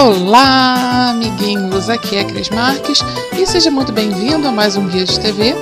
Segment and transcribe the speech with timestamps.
[0.00, 1.90] Olá, amiguinhos!
[1.90, 3.00] Aqui é Cris Marques
[3.36, 5.56] e seja muito bem-vindo a mais um Guia de TV,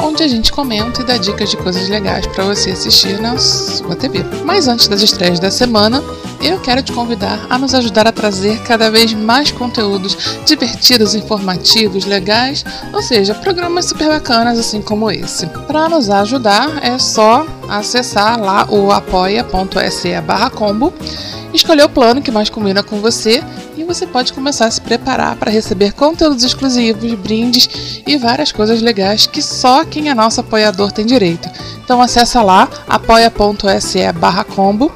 [0.00, 3.94] onde a gente comenta e dá dicas de coisas legais para você assistir na sua
[3.94, 4.24] TV.
[4.46, 6.02] Mas antes das estreias da semana,
[6.40, 12.06] eu quero te convidar a nos ajudar a trazer cada vez mais conteúdos divertidos, informativos,
[12.06, 15.44] legais, ou seja, programas super bacanas assim como esse.
[15.66, 20.94] Para nos ajudar, é só acessar lá o apoia.se/combo
[21.52, 23.42] escolher o plano que mais combina com você
[23.94, 29.26] você pode começar a se preparar para receber conteúdos exclusivos, brindes e várias coisas legais
[29.26, 31.48] que só quem é nosso apoiador tem direito.
[31.84, 34.90] Então acessa lá apoia.se/combo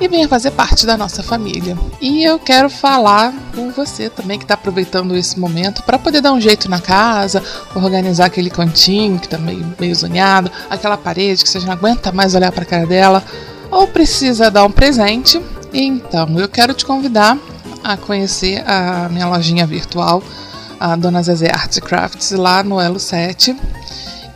[0.00, 1.76] e venha fazer parte da nossa família.
[2.00, 6.32] E eu quero falar com você também que está aproveitando esse momento para poder dar
[6.32, 7.42] um jeito na casa,
[7.74, 12.34] organizar aquele cantinho que está meio, meio zonhado, aquela parede que você não aguenta mais
[12.34, 13.22] olhar para a cara dela,
[13.70, 15.38] ou precisa dar um presente
[15.72, 17.38] então, eu quero te convidar
[17.82, 20.22] a conhecer a minha lojinha virtual,
[20.78, 23.56] a Dona Zezé Arts Crafts, lá no Elo 7.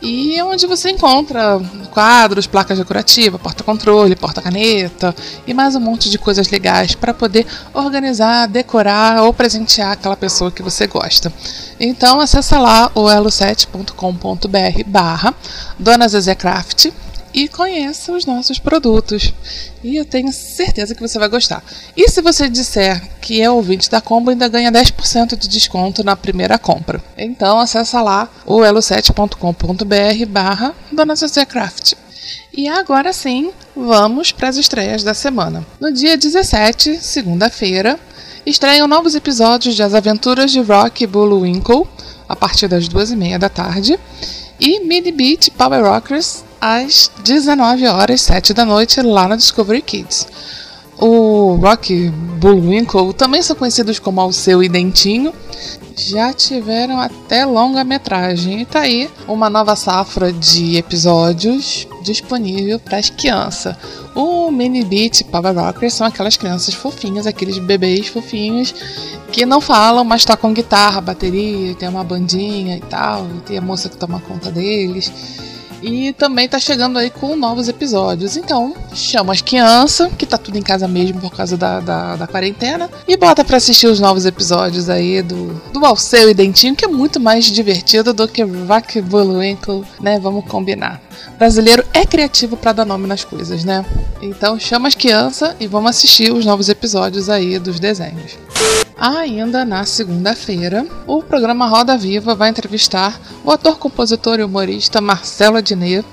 [0.01, 5.15] E é onde você encontra quadros, placas decorativas, porta-controle, porta-caneta
[5.47, 10.51] e mais um monte de coisas legais para poder organizar, decorar ou presentear aquela pessoa
[10.51, 11.31] que você gosta.
[11.79, 15.33] Então acessa lá o elo7.com.br barra
[15.79, 16.91] Dona Zezé Craft
[17.33, 19.33] e conheça os nossos produtos.
[19.83, 21.63] E eu tenho certeza que você vai gostar.
[21.97, 26.15] E se você disser que é ouvinte da Combo, ainda ganha 10% de desconto na
[26.15, 27.03] primeira compra.
[27.17, 31.15] Então acessa lá o elo7.com.br barra Dona
[31.47, 31.93] Craft.
[32.55, 35.65] E agora sim, vamos para as estreias da semana.
[35.79, 37.99] No dia 17, segunda-feira,
[38.45, 41.87] estreiam novos episódios de As Aventuras de Rock e Bullwinkle,
[42.29, 43.99] a partir das duas e meia da tarde,
[44.59, 50.25] e Mini Beat Power Rockers às 19 horas 7 da noite lá na Discovery Kids.
[50.97, 52.09] O Rock
[52.39, 55.33] Bullwinkle, também são conhecidos como Alceu e Dentinho,
[55.97, 58.61] já tiveram até longa-metragem.
[58.61, 63.75] E tá aí uma nova safra de episódios disponível para as crianças.
[64.15, 68.73] O Mini Beat Power Rockers são aquelas crianças fofinhas, aqueles bebês fofinhos
[69.33, 73.61] que não falam, mas tocam guitarra, bateria, tem uma bandinha e tal, e tem a
[73.61, 75.11] moça que toma conta deles.
[75.83, 78.37] E também tá chegando aí com novos episódios.
[78.37, 82.27] Então, chama as crianças, que tá tudo em casa mesmo por causa da, da, da
[82.27, 86.85] quarentena, e bota para assistir os novos episódios aí do, do Alceu e Dentinho, que
[86.85, 88.95] é muito mais divertido do que Vac
[90.01, 90.19] né?
[90.19, 91.01] Vamos combinar.
[91.37, 93.85] brasileiro é criativo para dar nome nas coisas, né?
[94.21, 98.37] Então, chama as crianças e vamos assistir os novos episódios aí dos desenhos.
[99.05, 105.57] Ainda na segunda-feira, o programa Roda Viva vai entrevistar o ator, compositor e humorista Marcelo
[105.57, 106.07] Adnet.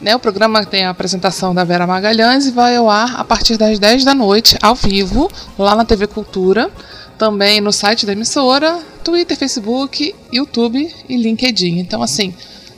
[0.00, 3.56] Né, o programa tem a apresentação da Vera Magalhães e vai ao ar a partir
[3.56, 5.28] das 10 da noite, ao vivo,
[5.58, 6.70] lá na TV Cultura,
[7.18, 11.80] também no site da emissora, Twitter, Facebook, YouTube e LinkedIn.
[11.80, 12.32] Então, assim,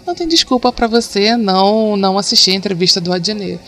[0.06, 3.61] não tem desculpa para você não, não assistir a entrevista do Adnet.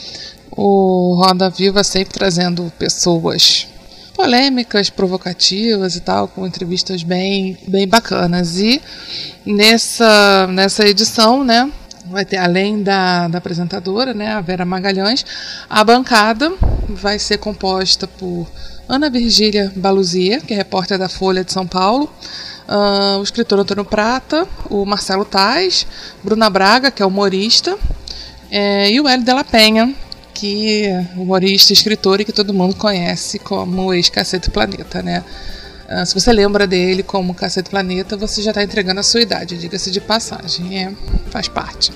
[0.50, 3.75] O Roda Viva sempre trazendo pessoas
[4.16, 8.58] polêmicas, provocativas e tal, com entrevistas bem, bem bacanas.
[8.58, 8.80] E
[9.44, 11.70] nessa, nessa edição, né,
[12.06, 15.24] vai ter, além da, da apresentadora, né, a Vera Magalhães,
[15.68, 16.50] a bancada
[16.88, 18.46] vai ser composta por
[18.88, 22.10] Ana Virgília Baluzier, que é repórter da Folha de São Paulo,
[22.68, 25.86] uh, o escritor Antônio Prata, o Marcelo Tais,
[26.24, 27.76] Bruna Braga, que é humorista,
[28.50, 29.94] é, e o Hélio Della Penha,
[30.36, 30.84] que
[31.16, 35.24] humorista, escritor e que todo mundo conhece como ex-Cacete Planeta, né?
[35.88, 39.56] Uh, se você lembra dele como Cacete Planeta, você já está entregando a sua idade,
[39.56, 40.92] diga-se de passagem, é,
[41.30, 41.90] faz parte.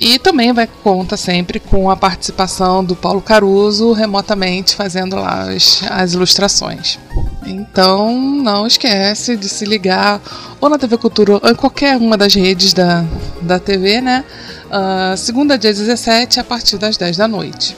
[0.00, 5.82] E também vai conta sempre com a participação do Paulo Caruso remotamente fazendo lá as,
[5.88, 6.98] as ilustrações.
[7.46, 10.20] Então não esquece de se ligar
[10.60, 13.04] ou na TV Cultura ou em qualquer uma das redes da,
[13.40, 14.24] da TV, né?
[14.74, 17.76] Uh, segunda, dia 17, a partir das 10 da noite.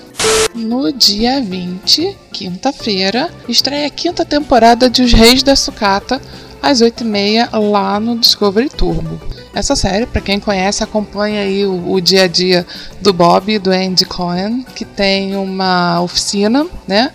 [0.55, 6.19] No dia 20, quinta-feira, estreia a quinta temporada de Os Reis da Sucata,
[6.63, 9.21] às 8h30, lá no Discovery Turbo.
[9.55, 12.67] Essa série, para quem conhece, acompanha aí o, o, dia a dia
[13.03, 17.13] do Bob e do Andy Cohen, que tem uma oficina, né?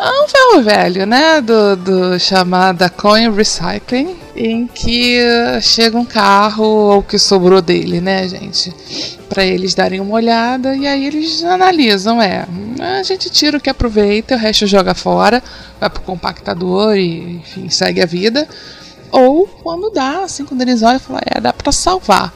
[0.00, 1.40] É um ferro velho, né?
[1.40, 5.20] Do, do chamada Coin Recycling, em que
[5.60, 8.72] chega um carro ou que sobrou dele, né, gente?
[9.28, 12.46] Para eles darem uma olhada e aí eles analisam, é.
[12.78, 15.42] A gente tira o que aproveita, o resto joga fora,
[15.80, 18.46] vai pro compactador e, enfim, segue a vida.
[19.10, 22.32] Ou quando dá, assim, quando eles olham, falam, é, dá para salvar.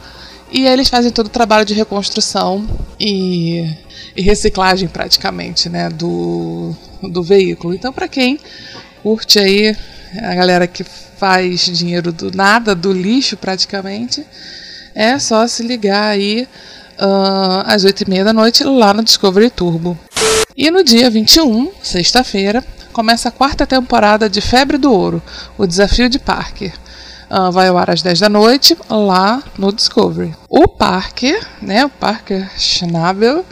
[0.53, 2.63] E aí eles fazem todo o trabalho de reconstrução
[2.99, 3.67] e,
[4.15, 7.73] e reciclagem praticamente, né, do, do veículo.
[7.73, 8.39] Então, para quem
[9.01, 9.75] curte aí
[10.21, 14.23] a galera que faz dinheiro do nada, do lixo praticamente,
[14.93, 16.47] é só se ligar aí
[16.99, 19.97] uh, às 8h30 da noite lá no Discovery Turbo.
[20.55, 25.23] E no dia 21, sexta-feira, começa a quarta temporada de Febre do Ouro,
[25.57, 26.71] o desafio de Parker.
[27.33, 30.35] Uh, vai ao ar às 10 da noite, lá no Discovery.
[30.47, 33.43] O Parker, né, o Parker Schnabel,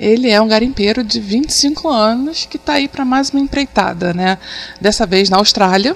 [0.00, 4.38] ele é um garimpeiro de 25 anos que está aí para mais uma empreitada, né?
[4.80, 5.94] Dessa vez na Austrália.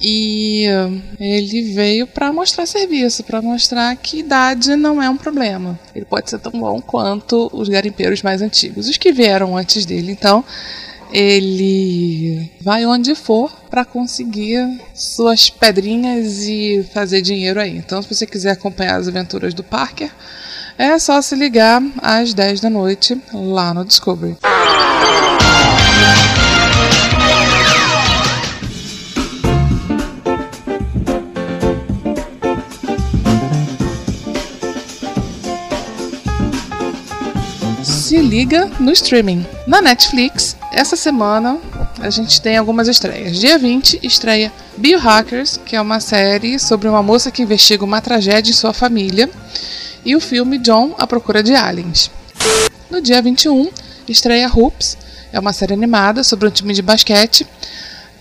[0.00, 0.66] E
[1.20, 5.78] ele veio para mostrar serviço, para mostrar que idade não é um problema.
[5.94, 10.10] Ele pode ser tão bom quanto os garimpeiros mais antigos, os que vieram antes dele.
[10.10, 10.44] Então,
[11.12, 17.76] ele vai onde for para conseguir suas pedrinhas e fazer dinheiro aí.
[17.76, 20.10] Então, se você quiser acompanhar as aventuras do Parker,
[20.78, 24.36] é só se ligar às 10 da noite lá no Discovery.
[38.16, 39.44] Se liga no streaming.
[39.66, 41.58] Na Netflix, essa semana
[42.00, 43.38] a gente tem algumas estreias.
[43.38, 48.50] Dia 20 estreia Biohackers, que é uma série sobre uma moça que investiga uma tragédia
[48.50, 49.28] em sua família,
[50.02, 52.10] e o filme John, A Procura de Aliens.
[52.90, 53.68] No dia 21
[54.08, 54.96] estreia Hoops,
[55.30, 57.46] é uma série animada sobre um time de basquete,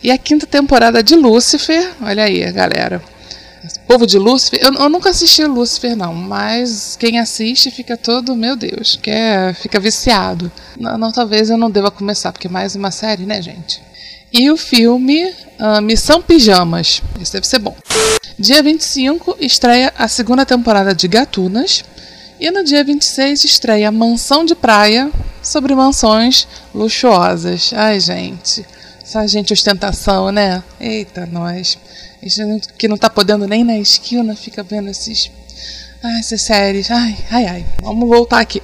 [0.03, 3.14] e a quinta temporada de Lucifer, olha aí, galera
[3.87, 8.55] povo de Lúcifer, eu, eu, nunca assisti Lúcifer, não, mas quem assiste fica todo, meu
[8.55, 10.51] Deus, quer, fica viciado.
[10.79, 13.81] Não, não, talvez eu não deva começar, porque é mais uma série, né, gente?
[14.31, 15.23] E o filme
[15.59, 17.75] uh, Missão Pijamas, esse deve ser bom.
[18.37, 21.85] Dia 25 estreia a segunda temporada de Gatunas.
[22.37, 25.09] E no dia 26 estreia Mansão de Praia
[25.41, 27.71] sobre mansões luxuosas.
[27.73, 28.65] Ai, gente.
[29.05, 30.63] Essa gente ostentação, né?
[30.79, 31.77] Eita, nós.
[32.23, 35.29] Gente que não tá podendo nem na esquina fica vendo esses.
[36.03, 36.89] Ai, essas séries.
[36.89, 37.65] Ai, ai, ai.
[37.83, 38.63] Vamos voltar aqui.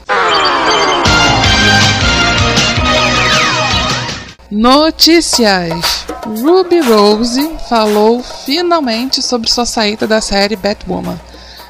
[4.50, 6.08] Notícias.
[6.26, 11.22] Ruby Rose falou finalmente sobre sua saída da série Batwoman.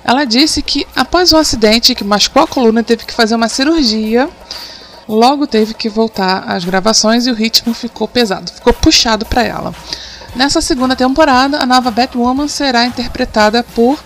[0.01, 4.29] Ela disse que após um acidente que machucou a coluna teve que fazer uma cirurgia,
[5.15, 9.74] logo teve que voltar às gravações e o ritmo ficou pesado, ficou puxado para ela.
[10.36, 14.00] Nessa segunda temporada, a nova Batwoman será interpretada por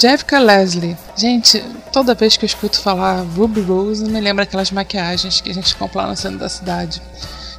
[0.00, 0.96] Jessica Leslie.
[1.14, 5.54] Gente, toda vez que eu escuto falar Ruby Rose, me lembra aquelas maquiagens que a
[5.54, 7.02] gente compra lá no centro da cidade.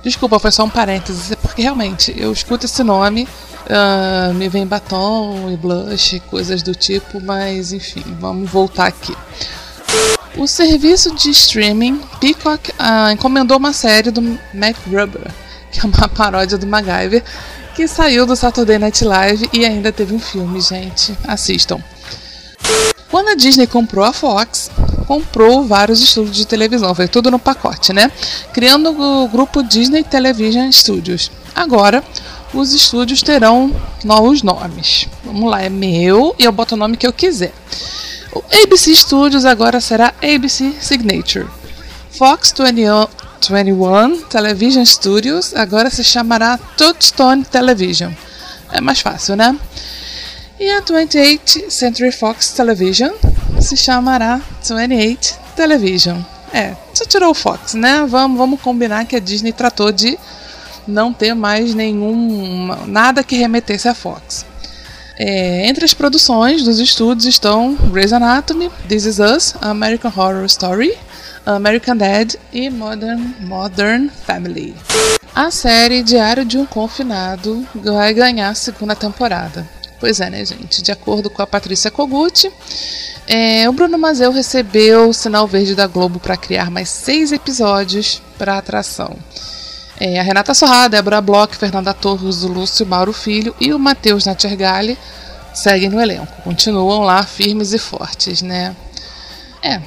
[0.02, 3.28] Desculpa, foi só um parênteses, é porque realmente eu escuto esse nome,
[3.68, 9.16] uh, me vem batom e blush, coisas do tipo, mas enfim, vamos voltar aqui.
[10.38, 14.22] O serviço de streaming Peacock uh, encomendou uma série do
[14.54, 15.32] Mac Rubber,
[15.72, 17.24] que é uma paródia do MacGyver,
[17.76, 21.18] que saiu do Saturday Night Live e ainda teve um filme, gente.
[21.28, 21.82] Assistam.
[23.10, 24.70] Quando a Disney comprou a Fox,
[25.08, 28.12] comprou vários estúdios de televisão, foi tudo no pacote, né?
[28.54, 31.32] Criando o grupo Disney Television Studios.
[31.56, 32.04] Agora,
[32.54, 35.08] os estúdios terão novos nomes.
[35.24, 37.54] Vamos lá, é meu e eu boto o nome que eu quiser.
[38.38, 41.48] O ABC Studios agora será ABC Signature.
[42.12, 43.08] Fox 21,
[43.50, 48.12] 21 Television Studios agora se chamará Touchstone Television.
[48.72, 49.58] É mais fácil, né?
[50.60, 53.12] E a 28 Century Fox Television
[53.60, 56.22] se chamará 28 Television.
[56.54, 58.06] É, só tirou o Fox, né?
[58.08, 60.16] Vamos, vamos combinar que a Disney tratou de
[60.88, 64.46] não ter mais nenhum nada que remetesse a Fox.
[65.20, 70.96] É, entre as produções dos estúdios estão Grey's Anatomy, This Is Us, American Horror Story,
[71.46, 74.76] American Dad e Modern, Modern Family.
[75.34, 79.68] A série Diário de um Confinado vai ganhar a segunda temporada.
[80.00, 80.82] Pois é, né, gente?
[80.84, 82.52] De acordo com a Patrícia Kogut,
[83.26, 88.22] é, o Bruno Mazeu recebeu o sinal verde da Globo para criar mais seis episódios
[88.38, 89.18] para a atração.
[90.00, 94.26] É, a Renata Sorrada, Débora Bloch, Fernanda Torres, o Lúcio Mauro Filho e o Matheus
[94.26, 94.98] Natchergali
[95.54, 96.42] seguem no elenco.
[96.44, 98.76] Continuam lá firmes e fortes, né?
[99.62, 99.82] É,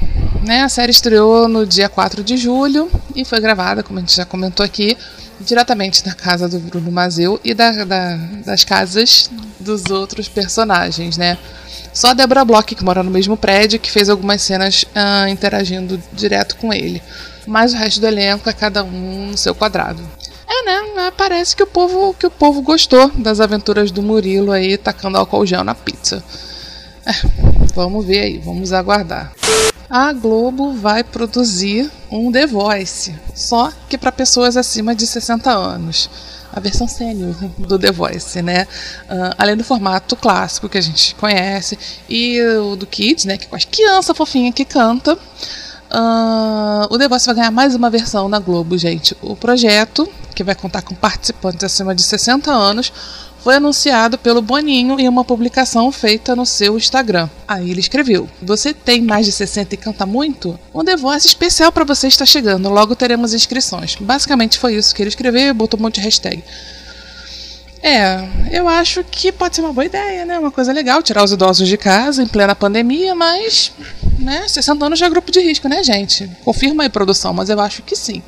[0.45, 0.63] né?
[0.63, 4.25] A série estreou no dia 4 de julho e foi gravada, como a gente já
[4.25, 4.99] comentou aqui,
[5.41, 11.39] diretamente na casa do Bruno Mazeu e da, da, das casas dos outros personagens, né?
[11.93, 16.01] Só a Deborah Bloch, que mora no mesmo prédio, que fez algumas cenas uh, interagindo
[16.13, 17.03] direto com ele.
[17.47, 20.03] Mas o resto do elenco é cada um no seu quadrado.
[20.49, 21.13] É, né?
[21.17, 25.47] Parece que o povo, que o povo gostou das aventuras do Murilo aí tacando álcool
[25.47, 26.23] gel na pizza.
[27.07, 27.13] É,
[27.75, 29.33] vamos ver aí, vamos aguardar.
[29.89, 36.09] A Globo vai produzir um The Voice, só que para pessoas acima de 60 anos
[36.53, 38.67] a versão sênior do The Voice, né?
[39.05, 41.79] Uh, além do formato clássico que a gente conhece
[42.09, 43.37] e o do Kids, né?
[43.37, 45.17] Que com as crianças fofinha que canta.
[45.93, 49.17] Uh, o The vai ganhar mais uma versão na Globo, gente.
[49.21, 52.93] O projeto, que vai contar com participantes acima de 60 anos,
[53.43, 57.29] foi anunciado pelo Boninho em uma publicação feita no seu Instagram.
[57.49, 60.59] Aí ele escreveu: Você tem mais de 60 e canta muito?
[60.73, 63.97] Um The Voice especial para você está chegando, logo teremos inscrições.
[64.01, 66.45] Basicamente foi isso que ele escreveu e botou um monte de hashtag.
[67.83, 70.39] É, eu acho que pode ser uma boa ideia, né?
[70.39, 73.73] Uma coisa legal, tirar os idosos de casa em plena pandemia, mas,
[74.19, 76.31] né, 60 anos já é grupo de risco, né, gente?
[76.45, 78.23] Confirma aí, produção, mas eu acho que sim.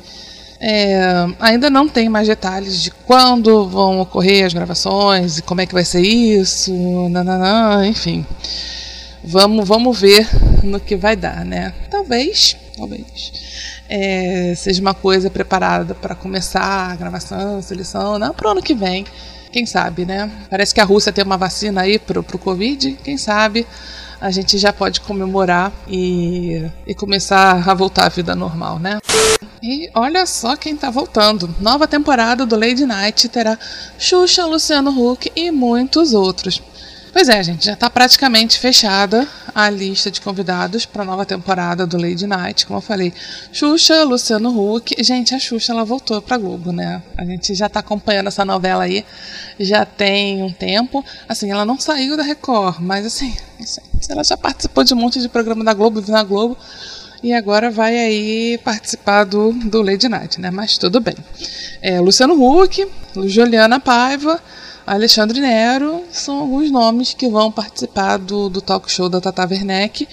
[0.59, 5.65] É, ainda não tem mais detalhes de quando vão ocorrer as gravações e como é
[5.65, 6.71] que vai ser isso,
[7.09, 8.25] nananã, enfim.
[9.23, 10.27] Vamos, vamos ver
[10.63, 11.73] no que vai dar, né?
[11.91, 13.31] Talvez, talvez
[13.89, 18.61] é, seja uma coisa preparada para começar a gravação, a seleção, não para o ano
[18.61, 19.05] que vem.
[19.53, 20.29] Quem sabe, né?
[20.49, 23.65] Parece que a Rússia tem uma vacina aí pro, pro Covid, quem sabe
[24.19, 28.99] a gente já pode comemorar e, e começar a voltar à vida normal, né?
[29.61, 31.53] E olha só quem tá voltando.
[31.59, 33.59] Nova temporada do Lady Night terá
[33.99, 36.61] Xuxa, Luciano Huck e muitos outros.
[37.13, 41.85] Pois é, gente, já está praticamente fechada a lista de convidados para a nova temporada
[41.85, 43.13] do Lady Night, como eu falei.
[43.51, 44.95] Xuxa, Luciano Huck.
[44.97, 47.03] Gente, a Xuxa ela voltou para Globo, né?
[47.15, 49.05] A gente já está acompanhando essa novela aí
[49.59, 51.05] já tem um tempo.
[51.29, 53.37] Assim, ela não saiu da Record, mas assim,
[54.09, 56.57] ela já participou de um monte de programa da Globo, na Globo
[57.21, 60.49] e agora vai aí participar do, do Lady Night, né?
[60.49, 61.15] Mas tudo bem.
[61.79, 62.87] É, Luciano Huck,
[63.27, 64.41] Juliana Paiva,
[64.85, 70.07] Alexandre Nero são alguns nomes que vão participar do, do talk show da Tata Werneck,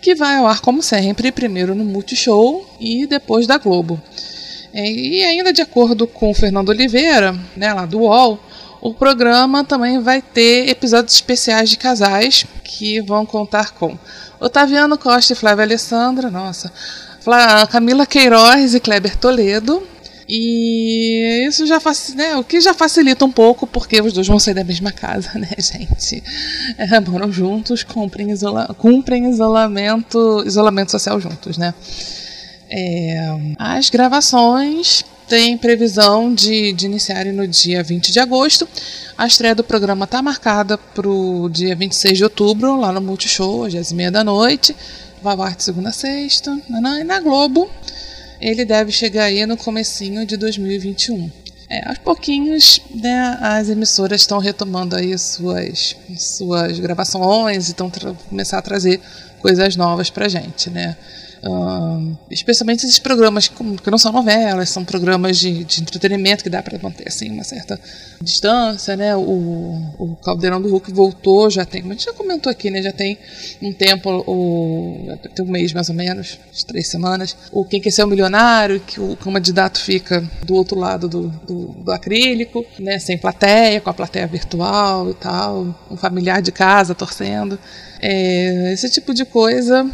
[0.00, 4.00] que vai ao ar como sempre, primeiro no Multishow e depois da Globo.
[4.72, 8.38] É, e ainda de acordo com o Fernando Oliveira, né, lá do UOL,
[8.80, 13.98] o programa também vai ter episódios especiais de casais que vão contar com
[14.38, 16.70] Otaviano Costa e Flávia Alessandra, nossa,
[17.70, 19.82] Camila Queiroz e Kleber Toledo.
[20.28, 24.40] E isso já faz, né, o que já facilita um pouco, porque os dois vão
[24.40, 26.22] sair da mesma casa, né, gente?
[26.76, 31.72] É, moram juntos, cumprem, isola cumprem isolamento, isolamento social juntos, né?
[32.68, 38.68] É, as gravações têm previsão de, de iniciarem no dia 20 de agosto.
[39.16, 43.64] A estreia do programa está marcada para o dia 26 de outubro, lá no Multishow,
[43.64, 44.76] às 10h30 da noite.
[45.22, 46.56] Vai ao ar de segunda a sexta.
[46.68, 47.70] E na Globo,
[48.40, 51.30] ele deve chegar aí no comecinho de 2021.
[51.68, 57.90] É, aos pouquinhos, né, as emissoras estão retomando aí suas, suas gravações e estão
[58.28, 59.00] começar a trazer
[59.40, 60.96] coisas novas pra gente, né?
[61.42, 66.62] Uh, especialmente esses programas que não são novelas, são programas de, de entretenimento que dá
[66.62, 67.78] para manter assim, uma certa
[68.20, 69.14] distância, né?
[69.14, 69.22] O,
[69.98, 72.82] o Caldeirão do Hulk voltou, já tem, a gente já comentou aqui, né?
[72.82, 73.18] Já tem
[73.62, 77.36] um tempo, o, tem um mês mais ou menos, três semanas.
[77.52, 81.66] O Quem Quer Ser o Milionário, que o candidato fica do outro lado do, do,
[81.84, 82.98] do acrílico, né?
[82.98, 87.58] Sem plateia, com a plateia virtual e tal, um familiar de casa torcendo.
[88.00, 89.88] É, esse tipo de coisa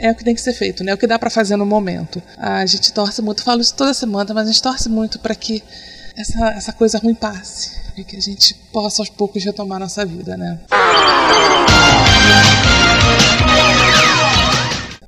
[0.00, 0.92] é o que tem que ser feito, né?
[0.92, 2.22] É o que dá para fazer no momento.
[2.36, 5.62] A gente torce muito, falo isso toda semana, mas a gente torce muito para que
[6.16, 10.36] essa, essa coisa ruim passe e que a gente possa aos poucos retomar nossa vida,
[10.36, 10.58] né?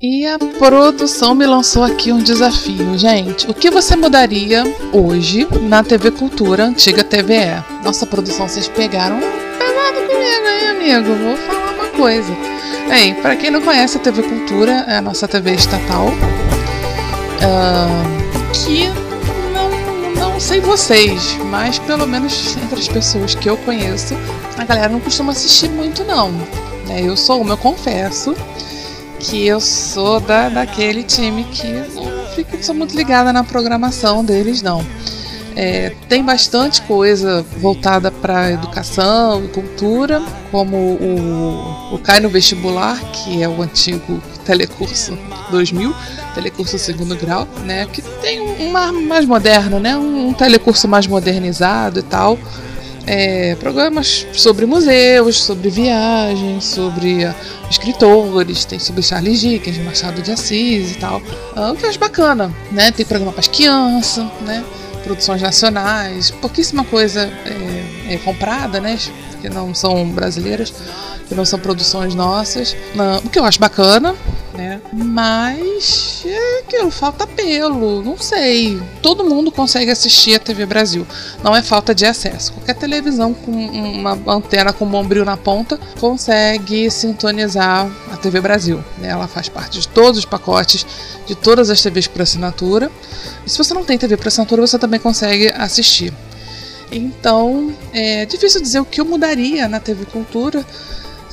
[0.00, 3.50] E a produção me lançou aqui um desafio, gente.
[3.50, 7.64] O que você mudaria hoje na TV Cultura, antiga TVE?
[7.82, 11.53] Nossa produção, vocês pegaram pesado comigo aí, amigo, vou falar
[11.96, 12.32] coisa.
[12.88, 16.08] Bem, para quem não conhece a TV Cultura, é a nossa TV estatal.
[17.40, 18.88] Uh, que
[19.52, 24.14] não, não sei vocês, mas pelo menos entre as pessoas que eu conheço,
[24.56, 26.32] a galera não costuma assistir muito não.
[26.88, 28.34] É, eu sou uma, eu confesso
[29.18, 34.60] que eu sou da, daquele time que não fico, sou muito ligada na programação deles,
[34.62, 34.84] não.
[35.56, 40.20] É, tem bastante coisa voltada para educação e cultura,
[40.50, 45.16] como o, o Cai no Vestibular, que é o antigo Telecurso
[45.50, 45.94] 2000,
[46.34, 51.06] Telecurso segundo grau, né, que tem um ar mais moderno, né, um, um telecurso mais
[51.06, 52.36] modernizado e tal.
[53.06, 57.34] É, programas sobre museus, sobre viagens, sobre uh,
[57.70, 61.18] escritores, tem sobre Charles Dickens, Machado de Assis e tal.
[61.54, 62.90] Uh, o que eu acho bacana, né?
[62.92, 64.64] Tem programa para as crianças, né?
[65.04, 68.98] Produções nacionais, pouquíssima coisa é, é comprada, né?
[69.40, 70.72] Que não são brasileiras,
[71.28, 72.74] que não são produções nossas.
[72.94, 74.16] Não, o que eu acho bacana,
[74.56, 74.80] né?
[74.92, 78.80] Mas é aquilo, falta pelo, não sei.
[79.02, 81.06] Todo mundo consegue assistir a TV Brasil.
[81.42, 82.52] Não é falta de acesso.
[82.52, 88.82] Qualquer televisão com uma antena com um bombril na ponta consegue sintonizar a TV Brasil.
[88.98, 89.08] Né?
[89.08, 90.86] Ela faz parte de todos os pacotes
[91.26, 92.90] de todas as TVs por assinatura.
[93.44, 96.12] E se você não tem TV por assinatura, você também consegue assistir.
[96.92, 100.64] Então, é difícil dizer o que eu mudaria na TV Cultura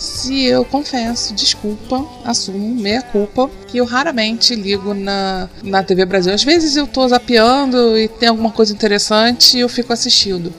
[0.02, 6.34] se eu confesso, desculpa, assumo, meia culpa, que eu raramente ligo na, na TV Brasil.
[6.34, 10.52] Às vezes eu tô zapeando e tem alguma coisa interessante e eu fico assistindo.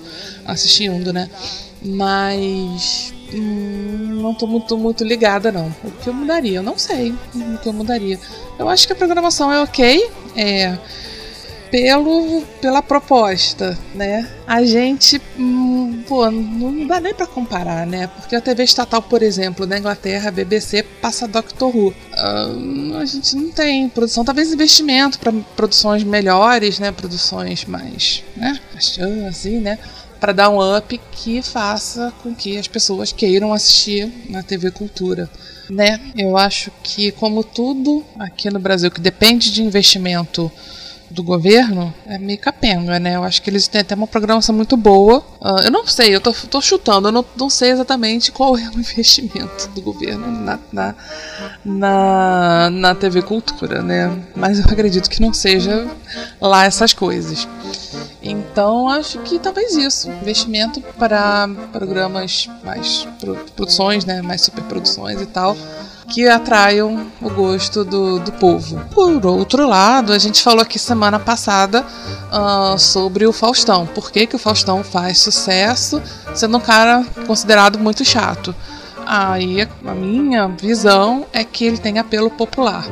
[0.47, 1.29] Assistindo, né?
[1.85, 5.75] Mas hum, não tô muito, muito ligada, não.
[5.83, 6.59] O que eu mudaria?
[6.59, 8.21] Eu não sei o que eu mudaria.
[8.57, 10.09] Eu acho que a programação é ok.
[10.37, 10.79] É
[11.73, 14.31] pelo pela proposta, né?
[14.47, 18.07] A gente, hum, pô, não dá nem para comparar, né?
[18.09, 21.89] Porque a TV estatal, por exemplo, na Inglaterra, a BBC passa Doctor Who.
[21.89, 26.93] Uh, a gente não tem produção, talvez investimento para produções melhores, né?
[26.93, 28.61] Produções mais, né?
[29.27, 29.79] Assim, né?
[30.21, 35.29] Para dar um up que faça com que as pessoas queiram assistir na TV Cultura
[35.71, 35.99] né?
[36.17, 40.53] Eu acho que, como tudo aqui no Brasil que depende de investimento
[41.13, 43.17] do governo é meio capenga, né?
[43.17, 45.19] Eu acho que eles têm até uma programação muito boa.
[45.41, 48.69] Uh, eu não sei, eu tô, tô chutando, eu não, não, sei exatamente qual é
[48.69, 50.95] o investimento do governo na, na,
[51.65, 54.25] na, na TV Cultura, né?
[54.35, 55.87] Mas eu acredito que não seja
[56.41, 57.47] lá essas coisas.
[58.23, 63.07] Então acho que talvez isso, investimento para programas mais
[63.55, 65.57] produções, né, mais superproduções e tal,
[66.09, 68.81] que atraiam o gosto do, do povo.
[68.93, 71.85] Por outro lado, a gente falou aqui semana passada
[72.31, 73.87] uh, sobre o Faustão.
[73.87, 76.03] Por que, que o Faustão faz sucesso
[76.35, 78.55] sendo um cara considerado muito chato?
[79.07, 82.85] Aí a minha visão é que ele tem apelo popular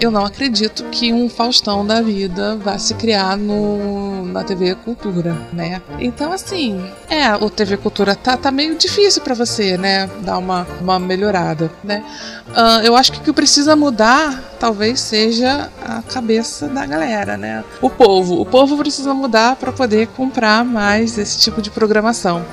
[0.00, 5.36] eu não acredito que um Faustão da vida vá se criar no, na TV Cultura,
[5.52, 5.80] né?
[5.98, 10.08] Então, assim, é, o TV Cultura tá, tá meio difícil para você, né?
[10.22, 12.04] Dar uma, uma melhorada, né?
[12.48, 17.64] Uh, eu acho que o que precisa mudar talvez seja a cabeça da galera, né?
[17.80, 18.40] O povo.
[18.40, 22.44] O povo precisa mudar para poder comprar mais esse tipo de programação.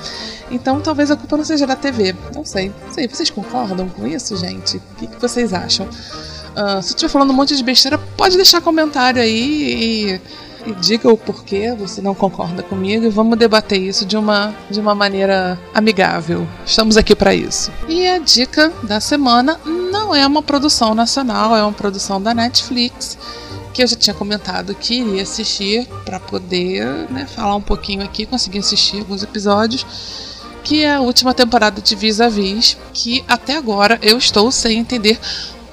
[0.50, 2.14] Então talvez a culpa não seja da TV.
[2.34, 2.72] Não sei.
[2.86, 3.08] Não sei.
[3.08, 4.76] Vocês concordam com isso, gente?
[4.76, 5.88] O que, que vocês acham?
[6.54, 10.20] Uh, se estiver falando um monte de besteira, pode deixar comentário aí
[10.64, 14.54] e, e, diga o porquê você não concorda comigo e vamos debater isso de uma,
[14.70, 16.46] de uma maneira amigável.
[16.64, 17.72] Estamos aqui para isso.
[17.88, 23.18] E a dica da semana não é uma produção nacional, é uma produção da Netflix
[23.72, 28.24] que eu já tinha comentado que iria assistir para poder né, falar um pouquinho aqui,
[28.24, 29.84] conseguir assistir alguns episódios
[30.64, 35.20] que é a última temporada de Vis-a-Vis, que até agora eu estou sem entender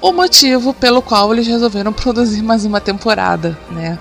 [0.02, 3.98] o motivo pelo qual eles resolveram produzir mais uma temporada, né?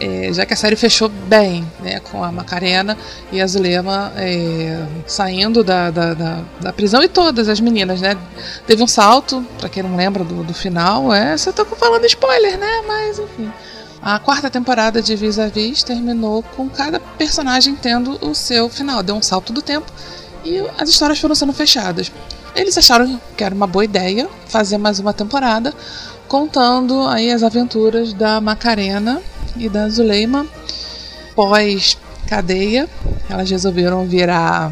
[0.00, 2.98] É, já que a série fechou bem, né, com a Macarena
[3.30, 8.16] e a Zulema é, saindo da, da, da, da, prisão e todas as meninas, né?
[8.66, 12.58] Teve um salto, para quem não lembra do, do final, é, você tá falando spoiler,
[12.58, 12.82] né?
[12.86, 13.52] Mas enfim.
[14.00, 19.22] A quarta temporada de Vis-a-Vis terminou com cada personagem tendo o seu final, deu um
[19.22, 19.86] salto do tempo
[20.44, 22.10] e as histórias foram sendo fechadas.
[22.54, 25.74] Eles acharam que era uma boa ideia fazer mais uma temporada,
[26.28, 29.22] contando aí as aventuras da Macarena
[29.56, 30.46] e da Zuleima
[31.34, 31.96] pós
[32.28, 32.88] cadeia.
[33.28, 34.70] Elas resolveram virar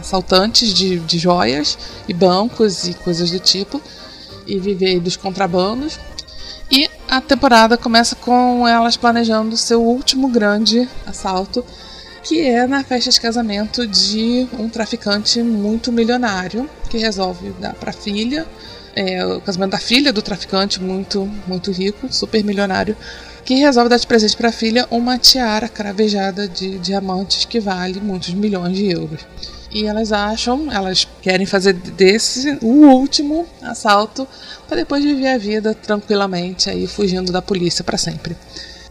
[0.00, 3.80] assaltantes de, de joias e bancos e coisas do tipo
[4.46, 5.98] e viver dos contrabandos.
[6.70, 11.64] E a temporada começa com elas planejando seu último grande assalto,
[12.28, 17.88] que é na festa de casamento de um traficante muito milionário que resolve dar para
[17.88, 18.46] a filha
[18.94, 22.96] é, o casamento da filha do traficante muito muito rico, super milionário,
[23.44, 27.98] que resolve dar de presente para a filha uma tiara cravejada de diamantes que vale
[28.00, 29.24] muitos milhões de euros.
[29.70, 34.26] E elas acham, elas querem fazer desse o último assalto
[34.66, 38.36] para depois viver a vida tranquilamente aí fugindo da polícia para sempre.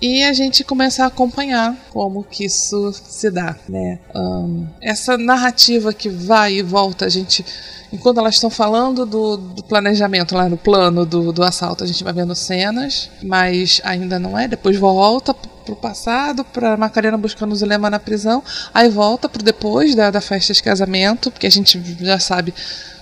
[0.02, 4.00] E a gente começa a acompanhar como que isso se dá, né?
[4.16, 7.44] Um, essa narrativa que vai e volta, a gente
[7.92, 12.04] enquanto elas estão falando do, do, planejamento lá no plano do, do assalto, a gente
[12.04, 14.48] vai vendo cenas, mas ainda não é.
[14.48, 19.96] Depois volta pro passado, pra Macarena buscando o Zulema na prisão, aí volta pro depois
[19.96, 22.54] da, da festa de casamento, porque a gente já sabe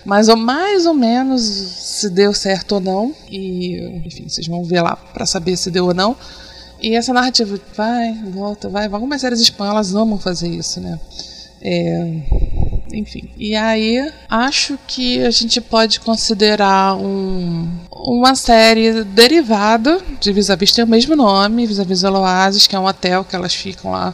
[0.05, 3.15] mais ou, mais ou menos se deu certo ou não.
[3.29, 6.15] E, enfim, vocês vão ver lá para saber se deu ou não.
[6.81, 8.85] E essa narrativa vai, volta, vai.
[8.85, 10.99] Algumas séries espanholas amam fazer isso, né?
[11.61, 12.21] É,
[12.93, 13.29] enfim.
[13.37, 20.83] E aí, acho que a gente pode considerar um, uma série derivada de Vis-a-Vis, tem
[20.83, 24.13] o mesmo nome, Vis-a-Vis Oasis, que é um hotel que elas ficam lá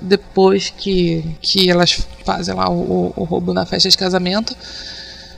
[0.00, 4.56] depois que, que elas fazem lá o, o roubo na festa de casamento.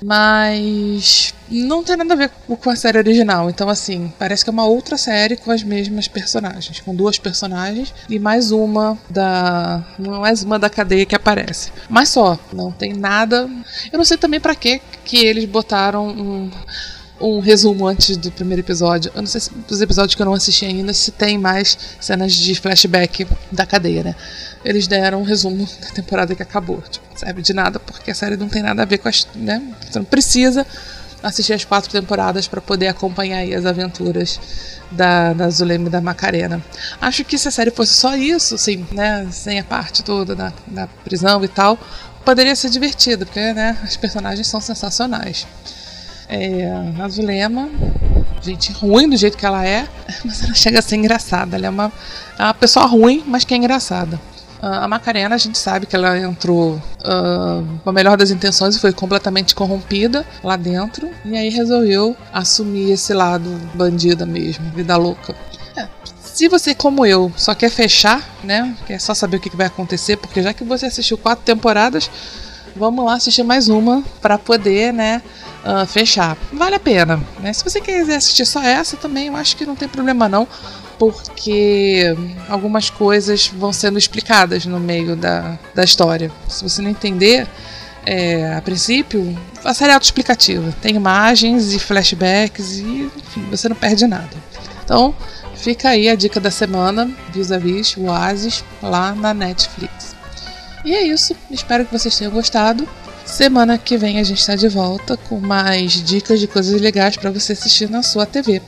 [0.04, 3.48] Mas não tem nada a ver com a série original.
[3.48, 6.80] Então, assim, parece que é uma outra série com as mesmas personagens.
[6.80, 9.82] Com duas personagens e mais uma da.
[9.98, 11.72] Mais uma da cadeia que aparece.
[11.88, 13.48] Mas só, não tem nada.
[13.90, 16.50] Eu não sei também para que que eles botaram um
[17.20, 19.10] um resumo antes do primeiro episódio.
[19.14, 22.32] Eu não sei se dos episódios que eu não assisti ainda se tem mais cenas
[22.32, 24.16] de flashback da cadeia, né?
[24.64, 26.82] Eles deram um resumo da temporada que acabou.
[26.82, 29.62] Tipo, serve de nada porque a série não tem nada a ver com as, né?
[29.88, 30.66] Você não precisa
[31.22, 34.38] assistir as quatro temporadas para poder acompanhar as aventuras
[34.90, 36.62] da, da Zulema e da Macarena.
[37.00, 40.52] Acho que se a série fosse só isso, assim, né, sem a parte toda da,
[40.66, 41.78] da prisão e tal,
[42.24, 45.46] poderia ser divertido, porque né, as personagens são sensacionais.
[46.28, 47.68] É, a Zulema,
[48.44, 49.88] gente ruim do jeito que ela é,
[50.24, 51.56] mas ela chega a ser engraçada.
[51.56, 51.92] Ela é uma,
[52.38, 54.20] é uma pessoa ruim, mas que é engraçada.
[54.60, 58.80] a Macarena, a gente sabe que ela entrou uh, com a melhor das intenções e
[58.80, 61.10] foi completamente corrompida lá dentro.
[61.24, 65.34] E aí resolveu assumir esse lado bandida mesmo, vida louca.
[65.76, 65.86] É,
[66.22, 68.74] se você, como eu, só quer fechar, né?
[68.86, 72.10] Quer só saber o que vai acontecer, porque já que você assistiu quatro temporadas,
[72.76, 75.22] vamos lá assistir mais uma para poder, né?
[75.64, 76.36] uh, fechar.
[76.52, 77.20] Vale a pena.
[77.40, 77.52] Né?
[77.52, 80.46] Se você quiser assistir só essa também, eu acho que não tem problema não,
[80.98, 82.14] porque
[82.48, 86.30] algumas coisas vão sendo explicadas no meio da, da história.
[86.48, 87.48] Se você não entender,
[88.06, 90.72] é, a princípio, a série é autoexplicativa.
[90.80, 94.30] Tem imagens e flashbacks e, enfim, você não perde nada.
[94.84, 95.14] Então,
[95.56, 100.13] fica aí a dica da semana, vis-a-vis, o Oasis, lá na Netflix.
[100.84, 102.86] E é isso, espero que vocês tenham gostado.
[103.24, 107.30] Semana que vem a gente está de volta com mais dicas de coisas legais para
[107.30, 108.60] você assistir na sua TV.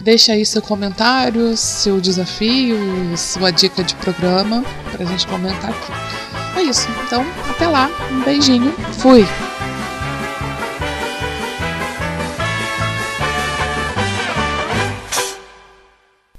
[0.00, 2.76] Deixa aí seu comentário, seu desafio,
[3.16, 6.58] sua dica de programa para a gente comentar aqui.
[6.58, 9.24] É isso, então até lá, um beijinho, fui!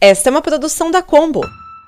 [0.01, 1.41] Esta é uma produção da Combo.